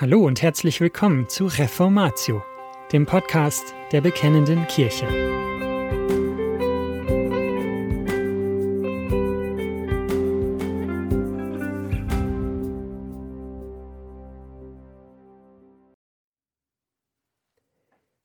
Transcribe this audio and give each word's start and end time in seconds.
Hallo 0.00 0.24
und 0.24 0.40
herzlich 0.40 0.80
willkommen 0.80 1.28
zu 1.28 1.44
Reformatio, 1.44 2.42
dem 2.90 3.04
Podcast 3.04 3.74
der 3.92 4.00
Bekennenden 4.00 4.66
Kirche. 4.66 5.06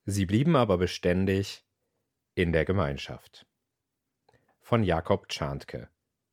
Sie 0.06 0.24
blieben 0.24 0.56
aber 0.56 0.78
beständig 0.78 1.66
in 2.34 2.54
der 2.54 2.64
Gemeinschaft. 2.64 3.46
Von 4.62 4.82
Jakob 4.82 5.28
Czarntke. 5.28 5.90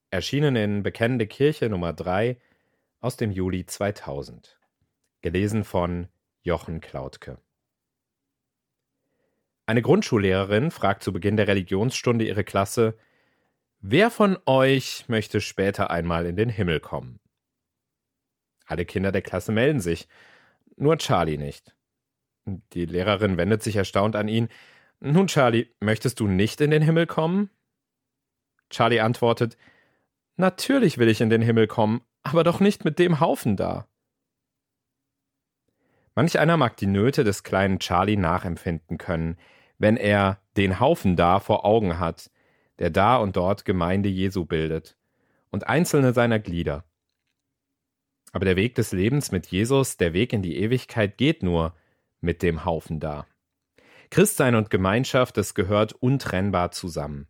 Erschienen 0.10 0.56
in 0.56 0.84
Bekennende 0.84 1.28
Kirche 1.28 1.68
Nummer 1.68 1.92
3 1.92 2.40
aus 3.02 3.18
dem 3.18 3.34
Juli 3.34 3.66
2000. 3.66 4.58
Gelesen 5.24 5.64
von 5.64 6.10
Jochen 6.42 6.82
Klautke. 6.82 7.38
Eine 9.66 9.82
Grundschullehrerin 9.82 10.70
fragt 10.70 11.02
zu 11.02 11.14
Beginn 11.14 11.38
der 11.38 11.48
Religionsstunde 11.48 12.26
ihre 12.26 12.44
Klasse, 12.44 12.98
Wer 13.80 14.12
von 14.12 14.38
euch 14.46 15.06
möchte 15.08 15.40
später 15.40 15.90
einmal 15.90 16.26
in 16.26 16.36
den 16.36 16.50
Himmel 16.50 16.82
kommen? 16.82 17.22
Alle 18.66 18.86
Kinder 18.86 19.14
der 19.14 19.22
Klasse 19.22 19.54
melden 19.54 19.80
sich, 19.80 20.10
nur 20.76 20.98
Charlie 20.98 21.38
nicht. 21.38 21.74
Die 22.46 22.86
Lehrerin 22.86 23.38
wendet 23.38 23.64
sich 23.64 23.78
erstaunt 23.78 24.18
an 24.18 24.28
ihn. 24.28 24.50
Nun, 25.00 25.28
Charlie, 25.28 25.68
möchtest 25.80 26.20
du 26.20 26.28
nicht 26.28 26.60
in 26.60 26.72
den 26.72 26.82
Himmel 26.82 27.08
kommen? 27.08 27.50
Charlie 28.70 29.00
antwortet, 29.00 29.58
Natürlich 30.36 30.98
will 30.98 31.08
ich 31.08 31.22
in 31.22 31.30
den 31.30 31.42
Himmel 31.42 31.68
kommen, 31.68 32.02
aber 32.24 32.44
doch 32.44 32.60
nicht 32.60 32.84
mit 32.84 33.00
dem 33.00 33.22
Haufen 33.22 33.56
da. 33.56 33.88
Manch 36.16 36.38
einer 36.40 36.58
mag 36.58 36.78
die 36.78 36.88
Nöte 36.88 37.24
des 37.24 37.44
kleinen 37.44 37.80
Charlie 37.80 38.18
nachempfinden 38.18 38.98
können, 38.98 39.38
wenn 39.80 39.98
er 39.98 40.40
den 40.58 40.80
Haufen 40.80 41.16
da 41.16 41.40
vor 41.40 41.66
Augen 41.66 42.00
hat, 42.00 42.30
der 42.80 42.90
da 42.90 43.18
und 43.18 43.36
dort 43.36 43.66
Gemeinde 43.66 44.10
Jesu 44.10 44.46
bildet, 44.46 44.96
und 45.50 45.68
einzelne 45.68 46.14
seiner 46.14 46.40
Glieder. 46.40 46.84
Aber 48.32 48.46
der 48.46 48.56
Weg 48.56 48.76
des 48.76 48.92
Lebens 48.92 49.32
mit 49.32 49.48
Jesus, 49.48 49.98
der 49.98 50.14
Weg 50.14 50.34
in 50.34 50.42
die 50.42 50.58
Ewigkeit, 50.58 51.18
geht 51.18 51.44
nur 51.44 51.76
mit 52.22 52.42
dem 52.42 52.66
Haufen 52.66 53.00
da. 53.00 53.28
Christsein 54.10 54.56
und 54.56 54.70
Gemeinschaft, 54.70 55.38
es 55.38 55.54
gehört 55.54 55.94
untrennbar 55.94 56.72
zusammen. 56.72 57.28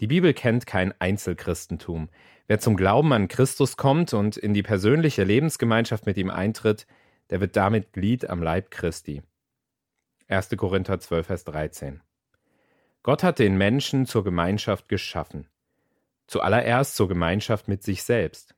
Die 0.00 0.06
Bibel 0.06 0.32
kennt 0.32 0.66
kein 0.66 0.94
Einzelchristentum. 0.98 2.08
Wer 2.46 2.58
zum 2.58 2.76
Glauben 2.76 3.12
an 3.12 3.28
Christus 3.28 3.76
kommt 3.76 4.14
und 4.14 4.36
in 4.36 4.54
die 4.54 4.62
persönliche 4.62 5.24
Lebensgemeinschaft 5.24 6.06
mit 6.06 6.16
ihm 6.16 6.30
eintritt, 6.30 6.86
der 7.30 7.40
wird 7.40 7.56
damit 7.56 7.92
Glied 7.92 8.28
am 8.28 8.42
Leib 8.42 8.70
Christi. 8.70 9.22
1. 10.28 10.50
Korinther 10.56 11.00
12, 11.00 11.26
Vers 11.26 11.44
13. 11.44 12.02
Gott 13.02 13.22
hat 13.22 13.38
den 13.38 13.56
Menschen 13.56 14.04
zur 14.06 14.24
Gemeinschaft 14.24 14.88
geschaffen. 14.88 15.48
Zuallererst 16.26 16.96
zur 16.96 17.08
Gemeinschaft 17.08 17.66
mit 17.66 17.82
sich 17.82 18.02
selbst. 18.02 18.54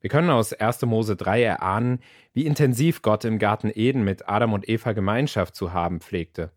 Wir 0.00 0.10
können 0.10 0.30
aus 0.30 0.52
1. 0.52 0.82
Mose 0.82 1.14
3 1.14 1.42
erahnen, 1.42 2.00
wie 2.32 2.46
intensiv 2.46 3.02
Gott 3.02 3.24
im 3.24 3.38
Garten 3.38 3.70
Eden 3.72 4.02
mit 4.02 4.28
Adam 4.28 4.54
und 4.54 4.68
Eva 4.68 4.92
Gemeinschaft 4.92 5.54
zu 5.54 5.72
haben 5.72 6.00
pflegte. 6.00 6.50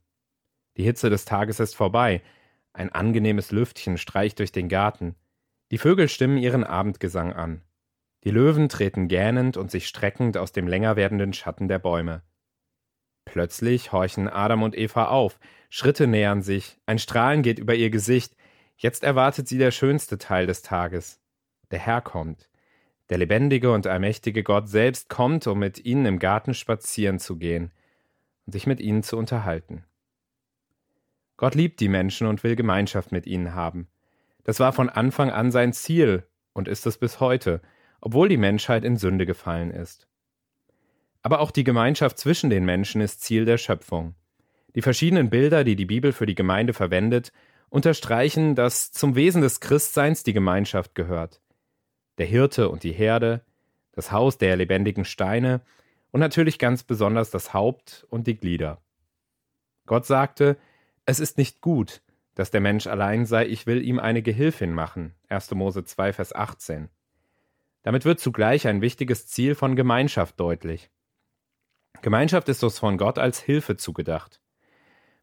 Die 0.78 0.84
Hitze 0.84 1.10
des 1.10 1.26
Tages 1.26 1.60
ist 1.60 1.76
vorbei, 1.76 2.22
ein 2.72 2.92
angenehmes 2.92 3.52
Lüftchen 3.52 3.98
streicht 3.98 4.40
durch 4.40 4.52
den 4.52 4.70
Garten, 4.70 5.16
die 5.72 5.78
Vögel 5.78 6.08
stimmen 6.08 6.38
ihren 6.38 6.64
Abendgesang 6.64 7.34
an. 7.34 7.62
Die 8.24 8.32
Löwen 8.32 8.70
treten 8.70 9.08
gähnend 9.08 9.58
und 9.58 9.70
sich 9.70 9.88
streckend 9.88 10.38
aus 10.38 10.52
dem 10.52 10.68
länger 10.68 10.96
werdenden 10.96 11.34
Schatten 11.34 11.68
der 11.68 11.80
Bäume. 11.80 12.24
Plötzlich 13.26 13.92
horchen 13.92 14.28
Adam 14.30 14.64
und 14.64 14.78
Eva 14.78 15.06
auf, 15.06 15.40
Schritte 15.70 16.08
nähern 16.08 16.42
sich, 16.42 16.78
ein 16.86 17.00
Strahlen 17.00 17.42
geht 17.42 17.60
über 17.60 17.76
ihr 17.76 17.90
Gesicht, 17.90 18.36
jetzt 18.78 19.04
erwartet 19.04 19.48
sie 19.48 19.58
der 19.58 19.72
schönste 19.72 20.18
Teil 20.18 20.46
des 20.46 20.62
Tages. 20.62 21.20
Der 21.72 21.80
Herr 21.80 22.02
kommt. 22.02 22.50
Der 23.10 23.18
lebendige 23.18 23.72
und 23.72 23.88
allmächtige 23.88 24.44
Gott 24.44 24.70
selbst 24.70 25.10
kommt, 25.10 25.48
um 25.48 25.60
mit 25.60 25.84
ihnen 25.86 26.06
im 26.06 26.20
Garten 26.20 26.54
spazieren 26.54 27.20
zu 27.20 27.38
gehen 27.38 27.72
und 28.46 28.54
sich 28.54 28.68
mit 28.68 28.80
ihnen 28.80 29.04
zu 29.04 29.18
unterhalten. 29.18 29.84
Gott 31.36 31.56
liebt 31.56 31.80
die 31.80 31.90
Menschen 31.90 32.28
und 32.28 32.44
will 32.44 32.56
Gemeinschaft 32.56 33.12
mit 33.12 33.26
ihnen 33.26 33.54
haben. 33.54 33.88
Das 34.44 34.60
war 34.60 34.72
von 34.72 34.90
Anfang 34.90 35.30
an 35.30 35.52
sein 35.52 35.74
Ziel 35.74 36.28
und 36.54 36.68
ist 36.68 36.86
es 36.86 36.98
bis 36.98 37.20
heute, 37.20 37.62
obwohl 38.06 38.28
die 38.28 38.38
Menschheit 38.38 38.84
in 38.84 38.98
Sünde 38.98 39.26
gefallen 39.26 39.72
ist. 39.72 40.10
Aber 41.22 41.40
auch 41.40 41.52
die 41.52 41.64
Gemeinschaft 41.64 42.18
zwischen 42.18 42.50
den 42.50 42.66
Menschen 42.66 43.00
ist 43.00 43.22
Ziel 43.22 43.46
der 43.46 43.58
Schöpfung. 43.58 44.16
Die 44.76 44.82
verschiedenen 44.82 45.30
Bilder, 45.30 45.64
die 45.64 45.78
die 45.78 45.86
Bibel 45.86 46.12
für 46.12 46.26
die 46.26 46.36
Gemeinde 46.36 46.74
verwendet, 46.74 47.32
unterstreichen, 47.70 48.56
dass 48.56 48.92
zum 48.92 49.16
Wesen 49.16 49.42
des 49.42 49.62
Christseins 49.62 50.24
die 50.24 50.34
Gemeinschaft 50.34 50.96
gehört. 50.96 51.42
Der 52.18 52.26
Hirte 52.26 52.68
und 52.68 52.84
die 52.84 52.92
Herde, 52.92 53.46
das 53.94 54.12
Haus 54.12 54.38
der 54.38 54.58
lebendigen 54.58 55.06
Steine 55.06 55.62
und 56.12 56.20
natürlich 56.20 56.60
ganz 56.60 56.84
besonders 56.84 57.32
das 57.32 57.54
Haupt 57.54 58.06
und 58.10 58.28
die 58.28 58.36
Glieder. 58.36 58.82
Gott 59.86 60.06
sagte, 60.06 60.58
es 61.06 61.22
ist 61.22 61.38
nicht 61.38 61.62
gut, 61.62 62.02
dass 62.36 62.52
der 62.52 62.60
Mensch 62.60 62.86
allein 62.86 63.26
sei, 63.26 63.46
ich 63.46 63.66
will 63.66 63.82
ihm 63.82 63.98
eine 63.98 64.22
Gehilfin 64.22 64.74
machen. 64.74 65.16
1. 65.30 65.52
Mose 65.52 65.86
2, 65.86 66.12
Vers 66.12 66.36
18. 66.36 66.90
Damit 67.84 68.06
wird 68.06 68.20
zugleich 68.20 68.68
ein 68.68 68.82
wichtiges 68.82 69.28
Ziel 69.28 69.56
von 69.56 69.76
Gemeinschaft 69.76 70.40
deutlich. 70.40 70.90
Gemeinschaft 72.02 72.50
ist 72.50 72.64
uns 72.64 72.80
von 72.80 72.98
Gott 72.98 73.20
als 73.20 73.40
Hilfe 73.40 73.78
zugedacht. 73.78 74.42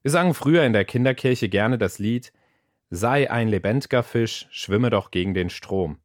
Wir 0.02 0.10
sangen 0.10 0.34
früher 0.34 0.64
in 0.64 0.72
der 0.72 0.84
Kinderkirche 0.84 1.48
gerne 1.48 1.76
das 1.76 1.98
Lied 1.98 2.32
Sei 2.92 3.30
ein 3.30 3.46
lebendiger 3.46 4.02
Fisch, 4.02 4.48
schwimme 4.50 4.90
doch 4.90 5.12
gegen 5.12 5.32
den 5.32 5.48
Strom. 5.48 6.00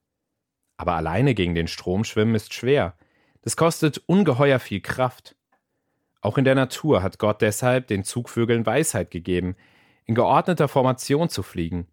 Aber 0.78 0.94
alleine 0.94 1.34
gegen 1.34 1.56
den 1.56 1.68
Strom 1.68 2.04
schwimmen 2.04 2.36
ist 2.36 2.54
schwer. 2.54 2.96
Das 3.42 3.58
kostet 3.58 4.04
ungeheuer 4.06 4.60
viel 4.60 4.82
Kraft. 4.82 5.36
Auch 6.22 6.38
in 6.38 6.46
der 6.46 6.54
Natur 6.54 7.02
hat 7.02 7.18
Gott 7.18 7.42
deshalb 7.42 7.88
den 7.88 8.04
Zugvögeln 8.04 8.68
Weisheit 8.68 9.10
gegeben, 9.10 9.56
in 10.06 10.14
geordneter 10.14 10.68
Formation 10.68 11.28
zu 11.28 11.42
fliegen. 11.42 11.88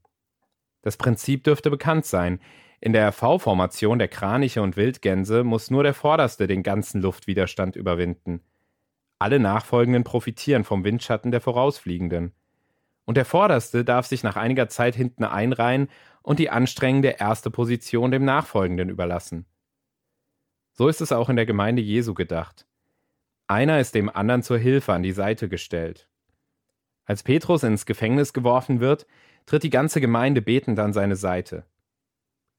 Das 0.83 0.99
Prinzip 0.99 1.45
dürfte 1.45 1.71
bekannt 1.71 2.05
sein. 2.05 2.39
In 2.85 2.93
der 2.93 3.13
V-Formation 3.13 4.01
der 4.01 4.09
Kraniche 4.09 4.61
und 4.61 4.77
Wildgänse 4.77 5.45
muss 5.45 5.71
nur 5.71 5.85
der 5.85 5.95
Vorderste 5.95 6.49
den 6.49 6.65
ganzen 6.65 7.01
Luftwiderstand 7.01 7.77
überwinden. 7.77 8.41
Alle 9.21 9.39
Nachfolgenden 9.39 10.03
profitieren 10.03 10.65
vom 10.65 10.83
Windschatten 10.83 11.31
der 11.31 11.41
Vorausfliegenden. 11.41 12.33
Und 13.05 13.17
der 13.17 13.25
Vorderste 13.25 13.85
darf 13.85 14.07
sich 14.07 14.25
nach 14.25 14.35
einiger 14.35 14.69
Zeit 14.69 14.97
hinten 14.97 15.23
einreihen 15.23 15.91
und 16.23 16.41
die 16.41 16.51
anstrengende 16.51 17.11
erste 17.21 17.53
Position 17.53 18.11
dem 18.11 18.25
Nachfolgenden 18.25 18.89
überlassen. 18.89 19.47
So 20.73 20.89
ist 20.89 21.01
es 21.01 21.13
auch 21.13 21.29
in 21.29 21.37
der 21.37 21.47
Gemeinde 21.47 21.83
Jesu 21.83 22.15
gedacht. 22.15 22.67
Einer 23.47 23.79
ist 23.79 23.95
dem 23.95 24.09
anderen 24.09 24.43
zur 24.43 24.59
Hilfe 24.59 24.93
an 24.93 25.05
die 25.05 25.13
Seite 25.13 25.49
gestellt. 25.49 26.09
Als 27.05 27.23
Petrus 27.23 27.63
ins 27.63 27.87
Gefängnis 27.87 28.33
geworfen 28.33 28.81
wird, 28.81 29.07
tritt 29.47 29.63
die 29.63 29.71
ganze 29.71 30.01
Gemeinde 30.01 30.43
betend 30.43 30.81
an 30.81 30.93
seine 30.93 31.15
Seite. 31.15 31.65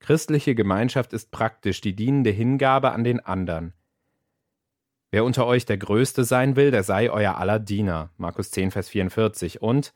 Christliche 0.03 0.53
Gemeinschaft 0.53 1.14
ist 1.14 1.31
praktisch 1.31 1.80
die 1.80 1.96
dienende 1.96 2.30
Hingabe 2.30 2.91
an 2.91 3.06
den 3.06 3.22
anderen. 3.22 3.72
Wer 5.12 5.24
unter 5.24 5.47
euch 5.47 5.66
der 5.66 5.78
Größte 5.78 6.25
sein 6.25 6.58
will, 6.58 6.72
der 6.72 6.84
sei 6.84 7.09
euer 7.09 7.38
aller 7.38 7.58
Diener. 7.58 8.09
Markus 8.18 8.52
10, 8.52 8.72
Vers 8.72 8.90
44. 8.90 9.62
Und 9.62 9.94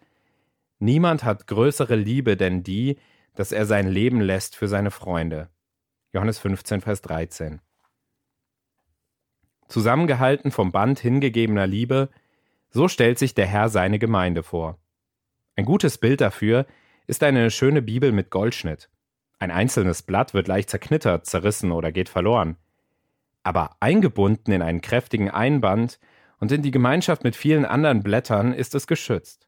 niemand 0.79 1.25
hat 1.25 1.47
größere 1.47 1.95
Liebe 1.95 2.37
denn 2.37 2.63
die, 2.63 2.97
dass 3.35 3.51
er 3.51 3.65
sein 3.65 3.85
Leben 3.85 4.21
lässt 4.21 4.55
für 4.55 4.69
seine 4.69 4.91
Freunde. 4.91 5.49
Johannes 6.13 6.39
15, 6.39 6.79
Vers 6.79 7.01
13. 7.01 7.59
Zusammengehalten 9.67 10.51
vom 10.51 10.71
Band 10.71 10.99
hingegebener 10.99 11.67
Liebe, 11.67 12.07
so 12.69 12.87
stellt 12.87 13.19
sich 13.19 13.33
der 13.33 13.47
Herr 13.47 13.67
seine 13.67 13.99
Gemeinde 13.99 14.41
vor. 14.41 14.79
Ein 15.57 15.65
gutes 15.65 15.97
Bild 15.97 16.21
dafür 16.21 16.65
ist 17.07 17.23
eine 17.23 17.51
schöne 17.51 17.81
Bibel 17.81 18.13
mit 18.13 18.29
Goldschnitt. 18.29 18.89
Ein 19.39 19.51
einzelnes 19.51 20.01
Blatt 20.01 20.33
wird 20.33 20.47
leicht 20.47 20.69
zerknittert, 20.69 21.25
zerrissen 21.25 21.71
oder 21.71 21.91
geht 21.91 22.09
verloren. 22.09 22.57
Aber 23.43 23.77
eingebunden 23.79 24.51
in 24.51 24.61
einen 24.61 24.81
kräftigen 24.81 25.29
Einband 25.29 25.99
und 26.39 26.51
in 26.51 26.61
die 26.61 26.71
Gemeinschaft 26.71 27.23
mit 27.23 27.35
vielen 27.35 27.65
anderen 27.65 28.03
Blättern 28.03 28.53
ist 28.53 28.75
es 28.75 28.87
geschützt. 28.87 29.47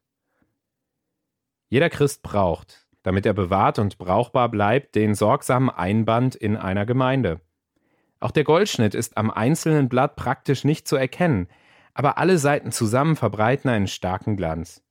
Jeder 1.68 1.90
Christ 1.90 2.22
braucht, 2.22 2.86
damit 3.02 3.26
er 3.26 3.32
bewahrt 3.32 3.78
und 3.78 3.98
brauchbar 3.98 4.48
bleibt, 4.48 4.94
den 4.94 5.14
sorgsamen 5.14 5.70
Einband 5.70 6.34
in 6.34 6.56
einer 6.56 6.86
Gemeinde. 6.86 7.40
Auch 8.20 8.32
der 8.32 8.44
Goldschnitt 8.44 8.94
ist 8.94 9.16
am 9.16 9.30
einzelnen 9.30 9.88
Blatt 9.88 10.16
praktisch 10.16 10.64
nicht 10.64 10.86
zu 10.86 10.96
erkennen, 10.96 11.48
aber 11.94 12.18
alle 12.18 12.38
Seiten 12.38 12.70
zusammen 12.72 13.16
verbreiten 13.16 13.70
einen 13.70 13.88
starken 13.88 14.36
Glanz. 14.36 14.82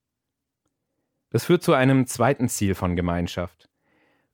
Das 1.29 1.45
führt 1.45 1.63
zu 1.63 1.73
einem 1.73 2.07
zweiten 2.07 2.49
Ziel 2.49 2.75
von 2.75 2.95
Gemeinschaft. 2.95 3.68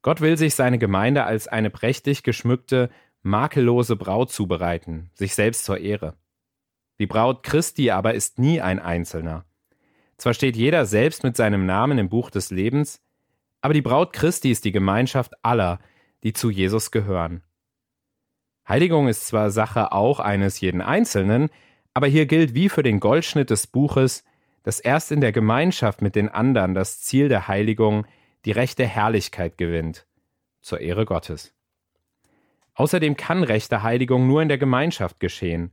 Gott 0.06 0.22
will 0.22 0.38
sich 0.38 0.54
seine 0.54 0.78
Gemeinde 0.78 1.24
als 1.24 1.48
eine 1.48 1.72
prächtig 1.72 2.22
geschmückte, 2.22 2.92
makellose 3.24 3.96
Braut 3.96 4.32
zubereiten, 4.32 5.10
sich 5.16 5.34
selbst 5.34 5.66
zur 5.66 5.80
Ehre. 5.80 6.14
Die 7.00 7.08
Braut 7.08 7.42
Christi 7.42 7.90
aber 7.90 8.14
ist 8.14 8.38
nie 8.38 8.62
ein 8.62 8.78
Einzelner. 8.78 9.46
Zwar 10.18 10.36
steht 10.36 10.56
jeder 10.56 10.86
selbst 10.86 11.24
mit 11.24 11.36
seinem 11.36 11.66
Namen 11.66 11.98
im 11.98 12.10
Buch 12.10 12.30
des 12.30 12.52
Lebens, 12.52 13.02
aber 13.62 13.74
die 13.74 13.82
Braut 13.82 14.14
Christi 14.14 14.52
ist 14.52 14.64
die 14.66 14.72
Gemeinschaft 14.72 15.34
aller, 15.42 15.80
die 16.22 16.34
zu 16.34 16.52
Jesus 16.52 16.92
gehören. 16.92 17.42
Heiligung 18.70 19.08
ist 19.08 19.26
zwar 19.26 19.50
Sache 19.50 19.92
auch 19.92 20.20
eines 20.20 20.62
jeden 20.62 20.84
Einzelnen, 20.84 21.50
aber 21.96 22.06
hier 22.06 22.28
gilt 22.28 22.54
wie 22.54 22.70
für 22.70 22.84
den 22.84 23.00
Goldschnitt 23.00 23.50
des 23.50 23.66
Buches, 23.66 24.24
dass 24.62 24.80
erst 24.80 25.12
in 25.12 25.22
der 25.22 25.32
Gemeinschaft 25.32 26.04
mit 26.04 26.16
den 26.16 26.30
anderen 26.30 26.76
das 26.76 27.02
Ziel 27.02 27.28
der 27.28 27.48
Heiligung 27.48 28.06
die 28.46 28.52
rechte 28.52 28.86
Herrlichkeit 28.86 29.58
gewinnt, 29.58 30.06
zur 30.62 30.80
Ehre 30.80 31.06
Gottes. 31.06 31.54
Außerdem 32.76 33.18
kann 33.18 33.44
rechte 33.44 33.84
Heiligung 33.84 34.28
nur 34.28 34.42
in 34.42 34.50
der 34.50 34.58
Gemeinschaft 34.58 35.20
geschehen. 35.20 35.72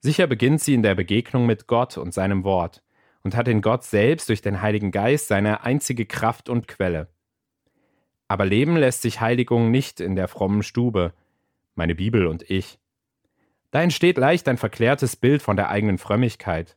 Sicher 0.00 0.26
beginnt 0.26 0.60
sie 0.60 0.74
in 0.74 0.82
der 0.82 0.94
Begegnung 0.94 1.46
mit 1.46 1.66
Gott 1.66 1.96
und 1.96 2.12
seinem 2.12 2.44
Wort 2.44 2.82
und 3.22 3.34
hat 3.34 3.48
in 3.48 3.62
Gott 3.62 3.84
selbst 3.84 4.28
durch 4.28 4.42
den 4.42 4.60
Heiligen 4.60 4.90
Geist 4.90 5.28
seine 5.28 5.64
einzige 5.64 6.04
Kraft 6.04 6.48
und 6.48 6.68
Quelle. 6.68 7.08
Aber 8.28 8.44
leben 8.44 8.76
lässt 8.76 9.02
sich 9.02 9.20
Heiligung 9.20 9.70
nicht 9.70 10.00
in 10.00 10.16
der 10.16 10.28
frommen 10.28 10.62
Stube, 10.62 11.14
meine 11.74 11.94
Bibel 11.94 12.26
und 12.26 12.48
ich. 12.50 12.78
Da 13.70 13.82
entsteht 13.82 14.18
leicht 14.18 14.46
ein 14.48 14.58
verklärtes 14.58 15.16
Bild 15.16 15.42
von 15.42 15.56
der 15.56 15.68
eigenen 15.70 15.98
Frömmigkeit. 15.98 16.76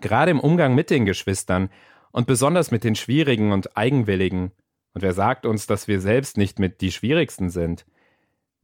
Gerade 0.00 0.30
im 0.30 0.40
Umgang 0.40 0.74
mit 0.74 0.90
den 0.90 1.04
Geschwistern 1.04 1.70
und 2.14 2.28
besonders 2.28 2.70
mit 2.70 2.84
den 2.84 2.94
Schwierigen 2.94 3.50
und 3.50 3.76
Eigenwilligen, 3.76 4.52
und 4.92 5.02
wer 5.02 5.12
sagt 5.12 5.44
uns, 5.44 5.66
dass 5.66 5.88
wir 5.88 6.00
selbst 6.00 6.36
nicht 6.36 6.60
mit 6.60 6.80
die 6.80 6.92
Schwierigsten 6.92 7.50
sind, 7.50 7.86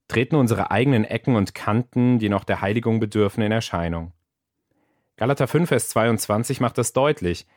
treten 0.06 0.36
unsere 0.36 0.70
eigenen 0.70 1.04
Ecken 1.04 1.34
und 1.34 1.52
Kanten, 1.52 2.20
die 2.20 2.28
noch 2.28 2.44
der 2.44 2.60
Heiligung 2.60 3.00
bedürfen, 3.00 3.42
in 3.42 3.50
Erscheinung. 3.50 4.12
Galater 5.16 5.48
5, 5.48 5.68
Vers 5.68 5.88
22 5.88 6.60
macht 6.60 6.78
das 6.78 6.92
deutlich. 6.92 7.48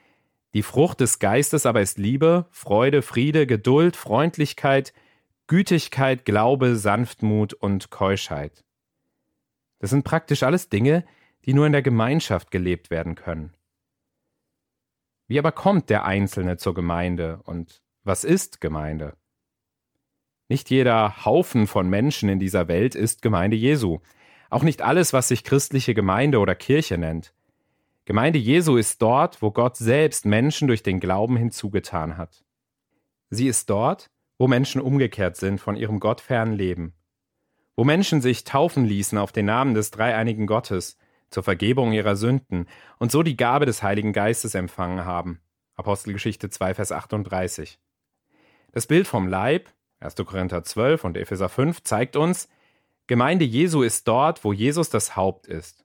Die 0.56 0.64
Frucht 0.64 1.00
des 1.00 1.20
Geistes 1.20 1.68
aber 1.68 1.82
ist 1.82 2.00
Liebe, 2.00 2.48
Freude, 2.50 3.04
Friede, 3.04 3.46
Geduld, 3.46 3.96
Freundlichkeit, 3.96 4.94
Gütigkeit, 5.46 6.26
Glaube, 6.26 6.76
Sanftmut 6.76 7.54
und 7.54 7.92
Keuschheit. 7.92 8.64
Das 9.78 9.92
sind 9.92 10.06
praktisch 10.06 10.42
alles 10.42 10.70
Dinge, 10.70 11.06
die 11.46 11.54
nur 11.54 11.68
in 11.68 11.72
der 11.72 11.84
Gemeinschaft 11.84 12.50
gelebt 12.50 12.90
werden 12.90 13.14
können. 13.14 13.54
Wie 15.28 15.40
aber 15.40 15.52
kommt 15.52 15.90
der 15.90 16.06
Einzelne 16.06 16.58
zur 16.58 16.74
Gemeinde 16.74 17.40
und 17.44 17.82
was 18.04 18.24
ist 18.24 18.62
Gemeinde? 18.62 19.16
Nicht 20.50 20.70
jeder 20.70 21.26
Haufen 21.26 21.68
von 21.68 21.90
Menschen 21.90 22.30
in 22.30 22.40
dieser 22.40 22.68
Welt 22.68 22.96
ist 22.96 23.22
Gemeinde 23.22 23.56
Jesu. 23.56 24.00
Auch 24.50 24.64
nicht 24.64 24.82
alles, 24.82 25.14
was 25.14 25.30
sich 25.30 25.44
christliche 25.44 25.94
Gemeinde 25.94 26.40
oder 26.40 26.54
Kirche 26.54 26.98
nennt. 26.98 27.34
Gemeinde 28.06 28.38
Jesu 28.38 28.76
ist 28.76 29.02
dort, 29.02 29.42
wo 29.42 29.52
Gott 29.52 29.78
selbst 29.78 30.26
Menschen 30.26 30.68
durch 30.68 30.84
den 30.84 31.00
Glauben 31.00 31.38
hinzugetan 31.38 32.18
hat. 32.18 32.44
Sie 33.30 33.48
ist 33.48 33.70
dort, 33.70 34.12
wo 34.38 34.48
Menschen 34.48 34.82
umgekehrt 34.82 35.38
sind 35.38 35.60
von 35.62 35.78
ihrem 35.78 36.00
gottfernen 36.00 36.54
Leben. 36.54 36.94
Wo 37.76 37.86
Menschen 37.86 38.22
sich 38.22 38.44
taufen 38.44 38.86
ließen 38.86 39.18
auf 39.18 39.32
den 39.32 39.46
Namen 39.46 39.74
des 39.74 39.90
dreieinigen 39.90 40.46
Gottes 40.46 40.98
zur 41.34 41.44
Vergebung 41.44 41.92
ihrer 41.92 42.16
Sünden 42.16 42.68
und 43.00 43.12
so 43.12 43.24
die 43.24 43.36
Gabe 43.36 43.66
des 43.66 43.84
Heiligen 43.84 44.14
Geistes 44.14 44.56
empfangen 44.56 45.06
haben. 45.06 45.42
Apostelgeschichte 45.76 46.50
2, 46.50 46.76
Vers 46.76 46.92
38. 46.92 47.80
Das 48.72 48.88
Bild 48.88 49.08
vom 49.08 49.28
Leib, 49.28 49.70
1. 50.00 50.16
Korinther 50.16 50.64
12 50.64 51.04
und 51.04 51.18
Epheser 51.18 51.50
5, 51.50 51.84
zeigt 51.84 52.16
uns, 52.16 52.48
Gemeinde 53.08 53.46
Jesu 53.46 53.82
ist 53.82 54.08
dort, 54.08 54.44
wo 54.44 54.54
Jesus 54.54 54.90
das 54.90 55.16
Haupt 55.16 55.48
ist. 55.48 55.84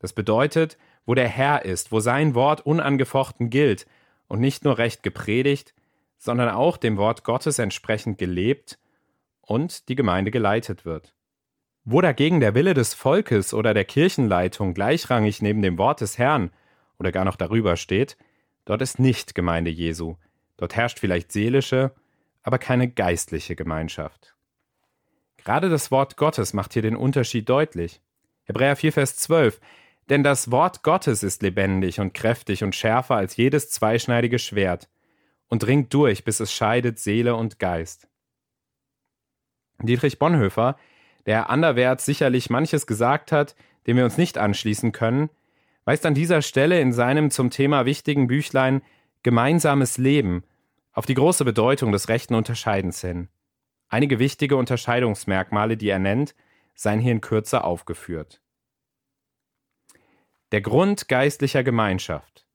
Das 0.00 0.12
bedeutet, 0.12 0.76
wo 1.06 1.14
der 1.14 1.28
Herr 1.28 1.64
ist, 1.64 1.92
wo 1.92 2.00
sein 2.00 2.34
Wort 2.34 2.66
unangefochten 2.66 3.48
gilt 3.48 3.86
und 4.26 4.40
nicht 4.40 4.64
nur 4.64 4.78
recht 4.78 5.02
gepredigt, 5.02 5.74
sondern 6.18 6.48
auch 6.48 6.76
dem 6.76 6.96
Wort 6.96 7.24
Gottes 7.24 7.58
entsprechend 7.58 8.18
gelebt 8.18 8.78
und 9.40 9.88
die 9.88 9.94
Gemeinde 9.94 10.30
geleitet 10.30 10.84
wird. 10.84 11.14
Wo 11.90 12.02
dagegen 12.02 12.40
der 12.40 12.54
Wille 12.54 12.74
des 12.74 12.92
Volkes 12.92 13.54
oder 13.54 13.72
der 13.72 13.86
Kirchenleitung 13.86 14.74
gleichrangig 14.74 15.40
neben 15.40 15.62
dem 15.62 15.78
Wort 15.78 16.02
des 16.02 16.18
Herrn 16.18 16.50
oder 16.98 17.12
gar 17.12 17.24
noch 17.24 17.36
darüber 17.36 17.78
steht, 17.78 18.18
dort 18.66 18.82
ist 18.82 18.98
nicht 18.98 19.34
Gemeinde 19.34 19.70
Jesu. 19.70 20.16
Dort 20.58 20.76
herrscht 20.76 20.98
vielleicht 20.98 21.32
seelische, 21.32 21.94
aber 22.42 22.58
keine 22.58 22.88
geistliche 22.90 23.56
Gemeinschaft. 23.56 24.36
Gerade 25.38 25.70
das 25.70 25.90
Wort 25.90 26.18
Gottes 26.18 26.52
macht 26.52 26.74
hier 26.74 26.82
den 26.82 26.94
Unterschied 26.94 27.48
deutlich. 27.48 28.02
Hebräer 28.44 28.76
4, 28.76 28.92
Vers 28.92 29.16
12 29.16 29.58
denn 30.08 30.22
das 30.22 30.50
Wort 30.50 30.82
Gottes 30.82 31.22
ist 31.22 31.42
lebendig 31.42 32.00
und 32.00 32.14
kräftig 32.14 32.64
und 32.64 32.74
schärfer 32.74 33.16
als 33.16 33.36
jedes 33.36 33.70
zweischneidige 33.70 34.38
Schwert 34.38 34.88
und 35.48 35.62
dringt 35.62 35.92
durch, 35.92 36.24
bis 36.24 36.40
es 36.40 36.52
scheidet 36.52 36.98
Seele 36.98 37.36
und 37.36 37.58
Geist. 37.58 38.08
Dietrich 39.80 40.18
Bonhoeffer, 40.18 40.76
der 41.28 41.50
anderwärts 41.50 42.06
sicherlich 42.06 42.48
manches 42.48 42.86
gesagt 42.86 43.32
hat, 43.32 43.54
dem 43.86 43.98
wir 43.98 44.04
uns 44.04 44.16
nicht 44.16 44.38
anschließen 44.38 44.92
können, 44.92 45.28
weist 45.84 46.06
an 46.06 46.14
dieser 46.14 46.40
Stelle 46.40 46.80
in 46.80 46.94
seinem 46.94 47.30
zum 47.30 47.50
Thema 47.50 47.84
wichtigen 47.84 48.28
Büchlein 48.28 48.80
Gemeinsames 49.22 49.98
Leben 49.98 50.42
auf 50.90 51.04
die 51.04 51.12
große 51.12 51.44
Bedeutung 51.44 51.92
des 51.92 52.08
rechten 52.08 52.34
Unterscheidens 52.34 53.02
hin. 53.02 53.28
Einige 53.90 54.18
wichtige 54.18 54.56
Unterscheidungsmerkmale, 54.56 55.76
die 55.76 55.90
er 55.90 55.98
nennt, 55.98 56.34
seien 56.74 56.98
hier 56.98 57.12
in 57.12 57.20
Kürze 57.20 57.62
aufgeführt. 57.62 58.40
Der 60.50 60.62
Grund 60.62 61.08
geistlicher 61.08 61.62
Gemeinschaft 61.62 62.46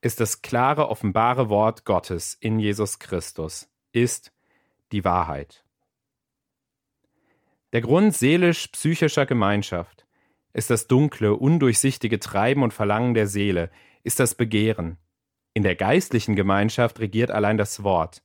ist 0.00 0.20
das 0.20 0.42
klare, 0.42 0.90
offenbare 0.90 1.48
Wort 1.48 1.84
Gottes 1.84 2.36
in 2.38 2.60
Jesus 2.60 3.00
Christus, 3.00 3.68
ist 3.90 4.32
die 4.92 5.04
Wahrheit. 5.04 5.64
Der 7.72 7.80
Grund 7.80 8.14
seelisch-psychischer 8.14 9.24
Gemeinschaft 9.24 10.06
ist 10.52 10.68
das 10.68 10.88
dunkle, 10.88 11.34
undurchsichtige 11.34 12.20
Treiben 12.20 12.62
und 12.62 12.74
Verlangen 12.74 13.14
der 13.14 13.26
Seele, 13.26 13.70
ist 14.02 14.20
das 14.20 14.34
Begehren. 14.34 14.98
In 15.54 15.62
der 15.62 15.74
geistlichen 15.74 16.36
Gemeinschaft 16.36 17.00
regiert 17.00 17.30
allein 17.30 17.56
das 17.56 17.82
Wort. 17.82 18.22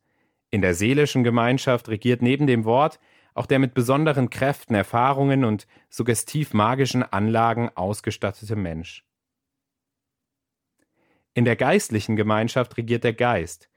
In 0.51 0.61
der 0.61 0.73
seelischen 0.73 1.23
Gemeinschaft 1.23 1.87
regiert 1.87 2.21
neben 2.21 2.45
dem 2.45 2.65
Wort 2.65 2.99
auch 3.35 3.45
der 3.45 3.59
mit 3.59 3.73
besonderen 3.73 4.29
Kräften, 4.29 4.75
Erfahrungen 4.75 5.45
und 5.45 5.65
suggestiv 5.89 6.53
magischen 6.53 7.03
Anlagen 7.03 7.69
ausgestattete 7.75 8.57
Mensch. 8.57 9.05
In 11.33 11.45
der 11.45 11.55
geistlichen 11.55 12.17
Gemeinschaft 12.17 12.75
regiert 12.75 13.05
der 13.05 13.13
Geist, 13.13 13.69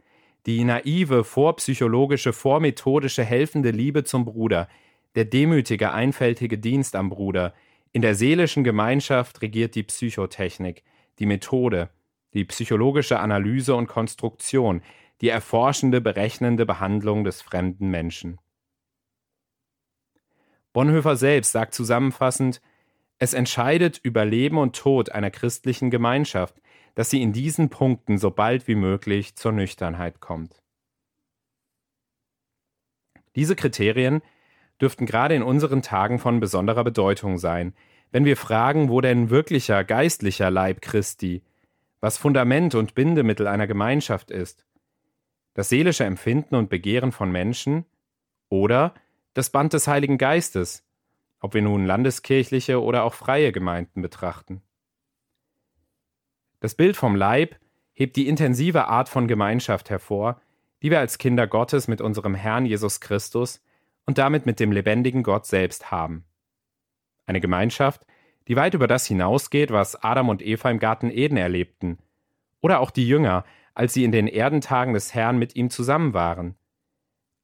die 0.47 0.65
naive, 0.65 1.23
vorpsychologische, 1.23 2.33
vormethodische, 2.33 3.23
helfende 3.23 3.71
Liebe 3.71 4.03
zum 4.03 4.25
Bruder, 4.25 4.67
der 5.15 5.25
demütige, 5.25 5.93
einfältige 5.93 6.59
Dienst 6.59 6.97
am 6.97 7.11
Bruder. 7.11 7.55
In 7.93 8.03
der 8.03 8.15
seelischen 8.15 8.65
Gemeinschaft 8.65 9.43
regiert 9.43 9.75
die 9.75 9.83
Psychotechnik, 9.83 10.85
die 11.19 11.27
Methode, 11.27 11.91
die 12.35 12.45
psychologische 12.45 13.19
Analyse 13.19 13.75
und 13.75 13.89
Konstruktion, 13.89 14.83
die 15.21 15.29
erforschende, 15.29 16.01
berechnende 16.01 16.65
Behandlung 16.65 17.25
des 17.25 17.43
fremden 17.43 17.91
Menschen. 17.91 18.39
Bonhoeffer 20.73 21.17
selbst 21.17 21.53
sagt 21.53 21.75
zusammenfassend, 21.75 22.61
es 23.19 23.35
entscheidet 23.35 23.99
über 24.03 24.25
Leben 24.25 24.57
und 24.57 24.77
Tod 24.77 25.11
einer 25.11 25.31
christlichen 25.31 25.91
Gemeinschaft, 25.91 26.61
dass 26.95 27.11
sie 27.11 27.23
in 27.23 27.33
diesen 27.33 27.69
Punkten 27.69 28.19
so 28.19 28.31
bald 28.31 28.67
wie 28.69 28.77
möglich 28.77 29.35
zur 29.37 29.53
Nüchternheit 29.53 30.21
kommt. 30.21 30.63
Diese 33.37 33.57
Kriterien 33.57 34.23
dürften 34.81 35.07
gerade 35.07 35.35
in 35.35 35.43
unseren 35.43 35.83
Tagen 35.83 36.19
von 36.19 36.41
besonderer 36.41 36.85
Bedeutung 36.85 37.39
sein, 37.39 37.75
wenn 38.13 38.25
wir 38.25 38.37
fragen, 38.37 38.89
wo 38.89 39.01
denn 39.01 39.31
wirklicher 39.31 39.85
geistlicher 39.85 40.51
Leib 40.51 40.81
Christi, 40.81 41.43
was 42.01 42.19
Fundament 42.19 42.75
und 42.75 42.95
Bindemittel 42.95 43.47
einer 43.47 43.67
Gemeinschaft 43.67 44.31
ist, 44.31 44.65
das 45.55 45.69
seelische 45.69 46.05
Empfinden 46.05 46.55
und 46.55 46.71
Begehren 46.71 47.13
von 47.13 47.31
Menschen 47.31 47.85
oder 48.49 48.95
das 49.35 49.51
Band 49.51 49.73
des 49.73 49.87
Heiligen 49.87 50.19
Geistes, 50.19 50.85
ob 51.41 51.55
wir 51.55 51.63
nun 51.63 51.87
landeskirchliche 51.87 52.83
oder 52.83 53.05
auch 53.05 53.15
freie 53.15 53.53
Gemeinden 53.53 54.03
betrachten. 54.03 54.63
Das 56.61 56.75
Bild 56.75 56.97
vom 56.97 57.17
Leib 57.17 57.57
hebt 57.93 58.17
die 58.17 58.29
intensive 58.29 58.87
Art 58.87 59.09
von 59.09 59.29
Gemeinschaft 59.29 59.91
hervor, 59.91 60.41
die 60.83 60.91
wir 60.91 60.99
als 60.99 61.19
Kinder 61.19 61.47
Gottes 61.47 61.89
mit 61.89 62.01
unserem 62.01 62.35
Herrn 62.35 62.67
Jesus 62.67 63.01
Christus 63.01 63.61
und 64.11 64.19
damit 64.19 64.45
mit 64.45 64.59
dem 64.59 64.73
lebendigen 64.73 65.23
Gott 65.23 65.47
selbst 65.47 65.93
haben. 65.93 66.25
Eine 67.27 67.41
Gemeinschaft, 67.41 68.05
die 68.49 68.57
weit 68.57 68.75
über 68.75 68.89
das 68.89 69.07
hinausgeht, 69.07 69.71
was 69.71 69.95
Adam 70.03 70.29
und 70.29 70.43
Eva 70.43 70.69
im 70.69 70.81
Garten 70.81 71.13
Eden 71.13 71.37
erlebten, 71.37 71.99
oder 72.61 72.81
auch 72.81 72.91
die 72.91 73.07
Jünger, 73.07 73.45
als 73.73 73.95
sie 73.95 74.03
in 74.03 74.11
den 74.11 74.27
Erdentagen 74.27 74.95
des 74.95 75.15
Herrn 75.15 75.39
mit 75.39 75.55
ihm 75.55 75.71
zusammen 75.71 76.13
waren. 76.13 76.57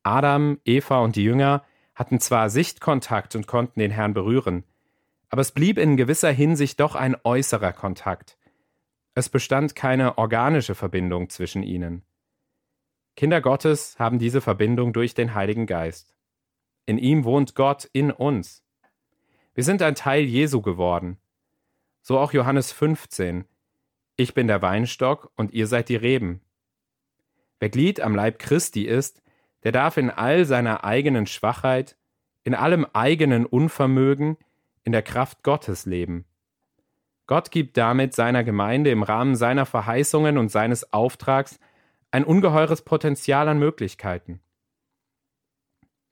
Adam, 0.03 0.59
Eva 0.65 0.99
und 0.99 1.15
die 1.15 1.23
Jünger 1.23 1.63
hatten 1.95 2.19
zwar 2.19 2.51
Sichtkontakt 2.51 3.37
und 3.37 3.47
konnten 3.47 3.79
den 3.79 3.93
Herrn 3.93 4.13
berühren, 4.13 4.65
Aber 5.31 5.43
es 5.43 5.53
blieb 5.53 5.79
in 5.79 5.97
gewisser 5.97 6.33
Hinsicht 6.33 6.81
doch 6.81 6.97
ein 6.97 7.15
äußerer 7.23 7.75
Kontakt. 7.75 8.39
Es 9.15 9.29
bestand 9.29 9.77
keine 9.77 10.19
organische 10.19 10.75
Verbindung 10.75 11.29
zwischen 11.31 11.63
ihnen. 11.63 12.03
Kinder 13.15 13.41
Gottes 13.41 14.01
haben 14.01 14.19
diese 14.19 14.41
Verbindung 14.41 14.93
durch 14.93 15.15
den 15.15 15.33
Heiligen 15.33 15.67
Geist. 15.67 16.16
In 16.87 16.99
ihm 16.99 17.25
wohnt 17.25 17.55
Gott 17.55 17.89
in 17.93 18.11
uns. 18.11 18.65
Wir 19.55 19.65
sind 19.65 19.83
ein 19.83 19.97
Teil 19.97 20.25
Jesu 20.25 20.63
geworden. 20.63 21.19
So 22.01 22.19
auch 22.19 22.33
Johannes 22.33 22.71
15. 22.73 23.45
Ich 24.17 24.33
bin 24.33 24.47
der 24.47 24.63
Weinstock 24.63 25.33
und 25.37 25.53
ihr 25.53 25.67
seid 25.67 25.89
die 25.89 25.97
Reben. 25.97 26.41
Wer 27.59 27.71
Glied 27.71 28.01
am 28.01 28.15
Leib 28.15 28.39
Christi 28.39 28.85
ist, 28.85 29.23
der 29.65 29.73
darf 29.73 29.97
in 29.97 30.11
all 30.11 30.45
seiner 30.45 30.85
eigenen 30.85 31.27
Schwachheit, 31.27 31.97
in 32.45 32.55
allem 32.55 32.87
eigenen 32.93 33.47
Unvermögen, 33.47 34.37
in 34.85 34.93
der 34.93 35.03
Kraft 35.03 35.43
Gottes 35.43 35.87
leben. 35.87 36.25
Gott 37.27 37.51
gibt 37.51 37.77
damit 37.77 38.15
seiner 38.15 38.45
Gemeinde 38.45 38.91
im 38.91 39.03
Rahmen 39.03 39.35
seiner 39.35 39.67
Verheißungen 39.67 40.39
und 40.39 40.51
seines 40.51 40.93
Auftrags 40.93 41.59
ein 42.13 42.23
ungeheures 42.23 42.83
Potenzial 42.83 43.49
an 43.49 43.59
Möglichkeiten. 43.59 44.41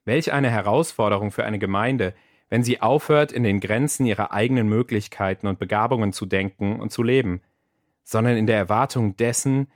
Welch 0.05 0.33
eine 0.33 0.51
Herausforderung 0.51 1.31
für 1.31 1.45
eine 1.45 1.59
Gemeinde, 1.59 2.15
wenn 2.51 2.63
sie 2.63 2.83
aufhört, 2.83 3.33
in 3.33 3.43
den 3.43 3.61
Grenzen 3.61 4.07
ihrer 4.07 4.33
eigenen 4.33 4.69
Möglichkeiten 4.69 5.47
und 5.47 5.59
Begabungen 5.59 6.13
zu 6.13 6.27
denken 6.27 6.81
und 6.81 6.91
zu 6.91 7.03
leben, 7.03 7.41
sondern 8.05 8.37
in 8.37 8.47
der 8.47 8.59
Erwartung 8.59 9.17
dessen, 9.17 9.71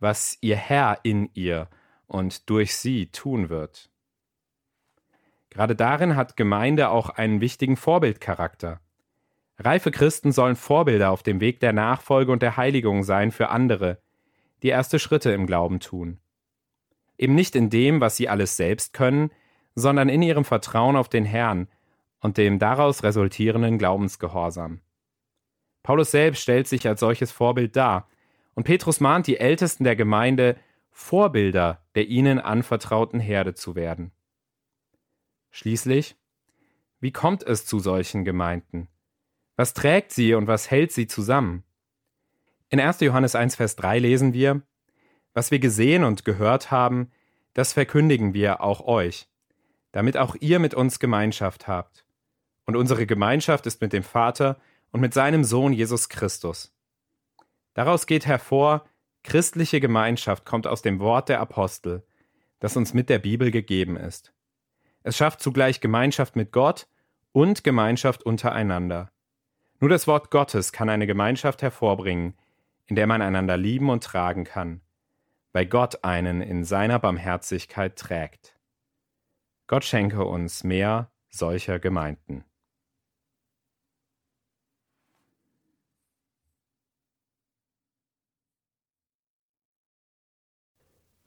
was 0.00 0.38
ihr 0.40 0.56
Herr 0.56 1.00
in 1.02 1.30
ihr 1.34 1.68
und 2.06 2.48
durch 2.48 2.76
sie 2.76 3.06
tun 3.06 3.50
wird. 3.50 3.90
Gerade 5.50 5.76
darin 5.76 6.16
hat 6.16 6.36
Gemeinde 6.36 6.88
auch 6.88 7.10
einen 7.10 7.40
wichtigen 7.40 7.76
Vorbildcharakter. 7.76 8.80
Reife 9.58 9.92
Christen 9.92 10.32
sollen 10.32 10.56
Vorbilder 10.56 11.10
auf 11.10 11.22
dem 11.22 11.40
Weg 11.40 11.60
der 11.60 11.72
Nachfolge 11.72 12.32
und 12.32 12.42
der 12.42 12.56
Heiligung 12.56 13.04
sein 13.04 13.30
für 13.30 13.50
andere, 13.50 14.02
die 14.62 14.68
erste 14.68 14.98
Schritte 14.98 15.30
im 15.30 15.46
Glauben 15.46 15.78
tun. 15.78 16.18
Eben 17.16 17.36
nicht 17.36 17.54
in 17.54 17.70
dem, 17.70 18.00
was 18.00 18.16
sie 18.16 18.28
alles 18.28 18.56
selbst 18.56 18.92
können, 18.92 19.30
sondern 19.74 20.08
in 20.08 20.22
ihrem 20.22 20.44
Vertrauen 20.44 20.96
auf 20.96 21.08
den 21.08 21.24
Herrn 21.24 21.68
und 22.20 22.38
dem 22.38 22.58
daraus 22.58 23.02
resultierenden 23.02 23.78
Glaubensgehorsam. 23.78 24.80
Paulus 25.82 26.10
selbst 26.10 26.42
stellt 26.42 26.66
sich 26.66 26.86
als 26.88 27.00
solches 27.00 27.30
Vorbild 27.32 27.76
dar, 27.76 28.08
und 28.54 28.64
Petrus 28.64 29.00
mahnt 29.00 29.26
die 29.26 29.38
Ältesten 29.38 29.84
der 29.84 29.96
Gemeinde, 29.96 30.56
Vorbilder 30.90 31.82
der 31.96 32.06
ihnen 32.06 32.38
anvertrauten 32.38 33.18
Herde 33.18 33.54
zu 33.54 33.74
werden. 33.74 34.12
Schließlich, 35.50 36.16
wie 37.00 37.12
kommt 37.12 37.42
es 37.42 37.66
zu 37.66 37.80
solchen 37.80 38.24
Gemeinden? 38.24 38.88
Was 39.56 39.74
trägt 39.74 40.12
sie 40.12 40.34
und 40.34 40.46
was 40.46 40.70
hält 40.70 40.92
sie 40.92 41.06
zusammen? 41.06 41.64
In 42.70 42.80
1. 42.80 43.00
Johannes 43.00 43.34
1, 43.34 43.56
Vers 43.56 43.76
3 43.76 43.98
lesen 43.98 44.32
wir, 44.32 44.62
Was 45.32 45.50
wir 45.50 45.58
gesehen 45.58 46.04
und 46.04 46.24
gehört 46.24 46.70
haben, 46.70 47.10
das 47.52 47.72
verkündigen 47.72 48.34
wir 48.34 48.62
auch 48.62 48.80
euch, 48.80 49.28
damit 49.94 50.16
auch 50.16 50.34
ihr 50.40 50.58
mit 50.58 50.74
uns 50.74 50.98
Gemeinschaft 50.98 51.68
habt. 51.68 52.04
Und 52.66 52.74
unsere 52.74 53.06
Gemeinschaft 53.06 53.64
ist 53.64 53.80
mit 53.80 53.92
dem 53.92 54.02
Vater 54.02 54.58
und 54.90 55.00
mit 55.00 55.14
seinem 55.14 55.44
Sohn 55.44 55.72
Jesus 55.72 56.08
Christus. 56.08 56.74
Daraus 57.74 58.06
geht 58.06 58.26
hervor, 58.26 58.84
christliche 59.22 59.78
Gemeinschaft 59.78 60.44
kommt 60.44 60.66
aus 60.66 60.82
dem 60.82 60.98
Wort 60.98 61.28
der 61.28 61.40
Apostel, 61.40 62.02
das 62.58 62.76
uns 62.76 62.92
mit 62.92 63.08
der 63.08 63.20
Bibel 63.20 63.52
gegeben 63.52 63.96
ist. 63.96 64.32
Es 65.04 65.16
schafft 65.16 65.40
zugleich 65.40 65.80
Gemeinschaft 65.80 66.34
mit 66.34 66.50
Gott 66.50 66.88
und 67.30 67.62
Gemeinschaft 67.62 68.24
untereinander. 68.24 69.12
Nur 69.78 69.90
das 69.90 70.08
Wort 70.08 70.32
Gottes 70.32 70.72
kann 70.72 70.88
eine 70.88 71.06
Gemeinschaft 71.06 71.62
hervorbringen, 71.62 72.34
in 72.86 72.96
der 72.96 73.06
man 73.06 73.22
einander 73.22 73.56
lieben 73.56 73.90
und 73.90 74.02
tragen 74.02 74.42
kann, 74.42 74.80
weil 75.52 75.66
Gott 75.66 76.02
einen 76.02 76.40
in 76.40 76.64
seiner 76.64 76.98
Barmherzigkeit 76.98 77.94
trägt. 77.94 78.53
Gott 79.66 79.84
schenke 79.84 80.24
uns 80.24 80.62
mehr 80.62 81.10
solcher 81.30 81.78
Gemeinden. 81.78 82.44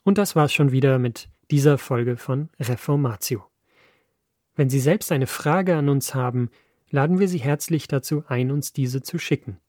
Und 0.03 0.17
das 0.17 0.35
war's 0.35 0.53
schon 0.53 0.71
wieder 0.71 0.97
mit 0.99 1.29
dieser 1.51 1.77
Folge 1.77 2.15
von 2.15 2.49
Reformatio. 2.59 3.45
Wenn 4.55 4.69
Sie 4.69 4.79
selbst 4.79 5.11
eine 5.11 5.27
Frage 5.27 5.75
an 5.75 5.89
uns 5.89 6.15
haben, 6.15 6.49
laden 6.89 7.19
wir 7.19 7.27
Sie 7.27 7.39
herzlich 7.39 7.89
dazu 7.89 8.23
ein, 8.27 8.51
uns 8.51 8.71
diese 8.71 9.01
zu 9.01 9.19
schicken. 9.19 9.59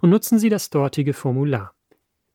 und 0.00 0.10
nutzen 0.10 0.38
Sie 0.38 0.50
das 0.50 0.70
dortige 0.70 1.12
Formular. 1.12 1.74